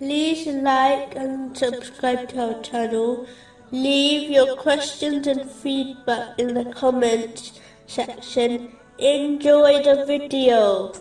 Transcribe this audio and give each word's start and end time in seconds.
like 0.00 1.14
and 1.16 1.56
subscribe 1.56 2.28
to 2.30 2.54
our 2.54 2.62
channel. 2.62 3.26
Leave 3.70 4.30
your 4.30 4.56
questions 4.56 5.26
and 5.26 5.50
feedback 5.50 6.38
in 6.38 6.54
the 6.54 6.64
comments 6.72 7.60
section. 7.86 8.72
Enjoy 8.98 9.82
the 9.82 10.04
video. 10.06 10.92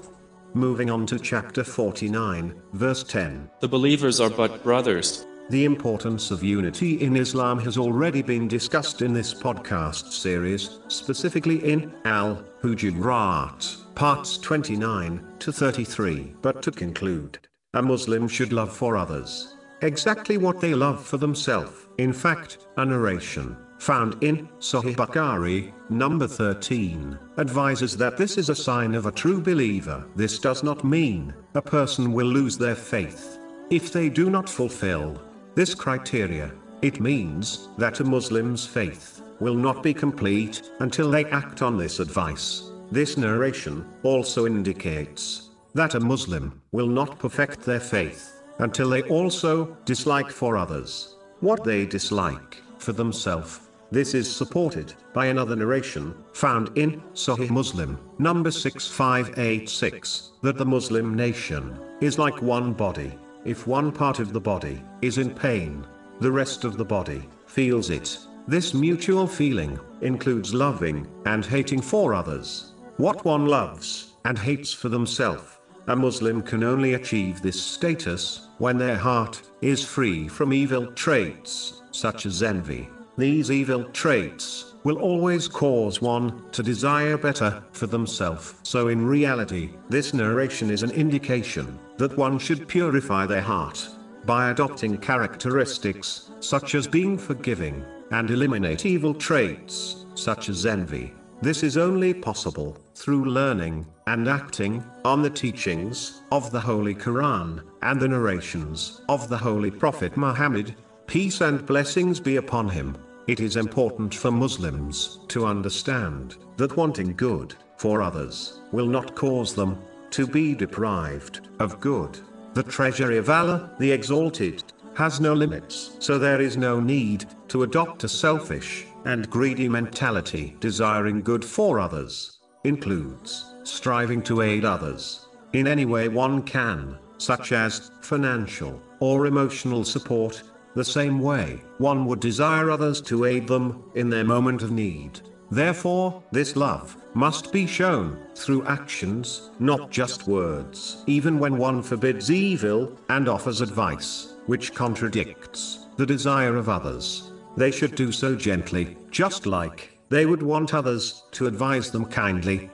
Moving 0.53 0.89
on 0.89 1.05
to 1.07 1.17
chapter 1.17 1.63
49, 1.63 2.53
verse 2.73 3.03
10. 3.03 3.49
The 3.59 3.67
believers 3.67 4.19
are 4.19 4.29
but 4.29 4.63
brothers. 4.63 5.25
The 5.49 5.65
importance 5.65 6.31
of 6.31 6.41
unity 6.41 7.01
in 7.01 7.17
Islam 7.17 7.59
has 7.59 7.77
already 7.77 8.21
been 8.21 8.47
discussed 8.47 9.01
in 9.01 9.13
this 9.13 9.33
podcast 9.33 10.11
series, 10.11 10.79
specifically 10.87 11.57
in 11.69 11.93
Al 12.05 12.43
Hujurat, 12.61 13.93
parts 13.93 14.37
29 14.37 15.21
to 15.39 15.51
33. 15.51 16.35
But 16.41 16.61
to 16.61 16.71
conclude, 16.71 17.39
a 17.75 17.81
Muslim 17.81 18.27
should 18.27 18.53
love 18.53 18.71
for 18.71 18.95
others 18.95 19.55
exactly 19.83 20.37
what 20.37 20.61
they 20.61 20.73
love 20.73 21.03
for 21.05 21.17
themselves. 21.17 21.87
In 21.97 22.13
fact, 22.13 22.59
a 22.77 22.85
narration 22.85 23.57
found 23.79 24.23
in 24.23 24.47
Sahih 24.59 24.95
Bukhari, 24.95 25.73
number 25.89 26.25
13, 26.27 27.19
advises 27.37 27.97
that 27.97 28.15
this 28.15 28.37
is 28.37 28.49
a 28.49 28.55
sign 28.55 28.95
of 28.95 29.05
a 29.05 29.11
true 29.11 29.41
believer. 29.41 30.05
This 30.15 30.39
does 30.39 30.63
not 30.63 30.83
mean 30.85 31.33
a 31.53 31.61
person 31.61 32.13
will 32.13 32.27
lose 32.27 32.57
their 32.57 32.75
faith 32.75 33.39
if 33.69 33.91
they 33.91 34.07
do 34.07 34.29
not 34.29 34.49
fulfill 34.49 35.21
this 35.55 35.75
criteria. 35.75 36.51
It 36.81 37.01
means 37.01 37.69
that 37.77 37.99
a 37.99 38.03
Muslim's 38.03 38.65
faith 38.65 39.21
will 39.39 39.55
not 39.55 39.83
be 39.83 39.93
complete 39.93 40.71
until 40.79 41.09
they 41.11 41.25
act 41.25 41.61
on 41.61 41.77
this 41.77 41.99
advice. 41.99 42.71
This 42.91 43.17
narration 43.17 43.85
also 44.03 44.45
indicates 44.45 45.49
that 45.73 45.95
a 45.95 45.99
Muslim 45.99 46.61
will 46.71 46.87
not 46.87 47.19
perfect 47.19 47.61
their 47.61 47.79
faith 47.79 48.43
until 48.59 48.89
they 48.89 49.01
also 49.03 49.75
dislike 49.85 50.29
for 50.29 50.55
others 50.55 51.15
what 51.39 51.63
they 51.63 51.85
dislike 51.85 52.61
for 52.77 52.93
themselves. 52.93 53.59
This 53.91 54.13
is 54.13 54.33
supported 54.33 54.93
by 55.13 55.27
another 55.27 55.55
narration 55.55 56.15
found 56.33 56.75
in 56.77 57.01
Sahih 57.13 57.49
Muslim, 57.49 57.99
number 58.17 58.49
6586, 58.49 60.31
that 60.41 60.57
the 60.57 60.65
Muslim 60.65 61.15
nation 61.15 61.77
is 62.01 62.17
like 62.17 62.41
one 62.41 62.73
body. 62.73 63.19
If 63.45 63.67
one 63.67 63.91
part 63.91 64.19
of 64.19 64.31
the 64.31 64.39
body 64.39 64.81
is 65.01 65.17
in 65.17 65.35
pain, 65.35 65.85
the 66.21 66.31
rest 66.31 66.63
of 66.63 66.77
the 66.77 66.85
body 66.85 67.27
feels 67.45 67.89
it. 67.89 68.17
This 68.47 68.73
mutual 68.73 69.27
feeling 69.27 69.79
includes 70.01 70.53
loving 70.53 71.07
and 71.25 71.45
hating 71.45 71.81
for 71.81 72.13
others. 72.13 72.73
What 72.97 73.25
one 73.25 73.47
loves 73.47 74.13
and 74.25 74.37
hates 74.37 74.71
for 74.71 74.89
themselves. 74.89 75.59
A 75.87 75.95
Muslim 75.95 76.41
can 76.41 76.63
only 76.63 76.93
achieve 76.93 77.41
this 77.41 77.61
status 77.61 78.47
when 78.57 78.77
their 78.77 78.95
heart 78.95 79.41
is 79.61 79.83
free 79.83 80.29
from 80.29 80.53
evil 80.53 80.87
traits, 80.93 81.81
such 81.91 82.25
as 82.25 82.41
envy. 82.41 82.87
These 83.17 83.51
evil 83.51 83.83
traits 83.91 84.75
will 84.85 84.97
always 84.97 85.49
cause 85.49 86.01
one 86.01 86.49
to 86.51 86.63
desire 86.63 87.17
better 87.17 87.61
for 87.73 87.87
themselves. 87.87 88.55
So, 88.63 88.87
in 88.87 89.05
reality, 89.05 89.71
this 89.89 90.13
narration 90.13 90.71
is 90.71 90.83
an 90.83 90.91
indication 90.91 91.77
that 91.97 92.17
one 92.17 92.39
should 92.39 92.67
purify 92.67 93.25
their 93.25 93.41
heart 93.41 93.87
by 94.25 94.51
adopting 94.51 94.97
characteristics 94.97 96.31
such 96.39 96.75
as 96.75 96.87
being 96.87 97.17
forgiving 97.17 97.83
and 98.11 98.29
eliminate 98.29 98.85
evil 98.85 99.13
traits 99.13 100.05
such 100.15 100.47
as 100.47 100.65
envy. 100.65 101.13
This 101.43 101.61
is 101.61 101.75
only 101.75 102.13
possible 102.13 102.77
through 102.95 103.25
learning 103.25 103.85
and 104.07 104.29
acting 104.29 104.81
on 105.03 105.21
the 105.21 105.29
teachings 105.29 106.21
of 106.31 106.51
the 106.51 106.59
Holy 106.61 106.95
Quran 106.95 107.61
and 107.81 107.99
the 107.99 108.07
narrations 108.07 109.01
of 109.09 109.27
the 109.27 109.37
Holy 109.37 109.69
Prophet 109.69 110.15
Muhammad, 110.15 110.73
peace 111.05 111.41
and 111.41 111.65
blessings 111.65 112.21
be 112.21 112.37
upon 112.37 112.69
him. 112.69 112.95
It 113.27 113.41
is 113.41 113.57
important 113.57 114.15
for 114.15 114.31
Muslims 114.31 115.19
to 115.27 115.45
understand 115.45 116.37
that 116.55 116.77
wanting 116.77 117.13
good 117.13 117.55
for 117.75 118.01
others 118.01 118.61
will 118.71 118.87
not 118.87 119.13
cause 119.13 119.53
them 119.53 119.83
to 120.11 120.25
be 120.25 120.55
deprived 120.55 121.49
of 121.59 121.81
good. 121.81 122.21
The 122.53 122.63
treasury 122.63 123.17
of 123.17 123.29
Allah, 123.29 123.69
the 123.79 123.91
Exalted, 123.91 124.63
has 124.93 125.19
no 125.19 125.33
limits. 125.33 125.97
So 125.99 126.17
there 126.17 126.39
is 126.39 126.55
no 126.55 126.79
need 126.79 127.25
to 127.49 127.63
adopt 127.63 128.05
a 128.05 128.07
selfish 128.07 128.85
and 129.05 129.29
greedy 129.29 129.69
mentality. 129.69 130.55
Desiring 130.59 131.21
good 131.21 131.43
for 131.43 131.79
others 131.79 132.39
includes 132.63 133.53
striving 133.63 134.21
to 134.23 134.41
aid 134.41 134.65
others 134.65 135.27
in 135.53 135.67
any 135.67 135.85
way 135.85 136.07
one 136.07 136.41
can, 136.41 136.97
such 137.17 137.51
as 137.51 137.91
financial 138.01 138.81
or 138.99 139.27
emotional 139.27 139.83
support, 139.83 140.41
the 140.75 140.83
same 140.83 141.19
way 141.19 141.61
one 141.77 142.05
would 142.05 142.19
desire 142.19 142.71
others 142.71 142.99
to 143.01 143.25
aid 143.25 143.47
them 143.47 143.83
in 143.93 144.09
their 144.09 144.23
moment 144.23 144.63
of 144.63 144.71
need. 144.71 145.21
Therefore, 145.51 146.23
this 146.31 146.55
love 146.55 146.97
must 147.13 147.53
be 147.53 147.67
shown 147.67 148.17
through 148.33 148.65
actions, 148.65 149.51
not 149.59 149.91
just 149.91 150.27
words. 150.27 151.03
Even 151.05 151.37
when 151.37 151.57
one 151.57 151.83
forbids 151.83 152.31
evil 152.31 152.97
and 153.09 153.29
offers 153.29 153.61
advice, 153.61 154.33
which 154.47 154.73
contradicts 154.73 155.85
the 155.97 156.05
desire 156.07 156.55
of 156.55 156.69
others, 156.69 157.32
they 157.55 157.71
should 157.71 157.95
do 157.95 158.11
so 158.11 158.35
gently, 158.35 158.97
just 159.11 159.45
like 159.45 159.97
they 160.09 160.25
would 160.25 160.43
want 160.43 160.73
others 160.73 161.23
to 161.31 161.47
advise 161.47 161.91
them 161.91 162.05
kindly, 162.05 162.69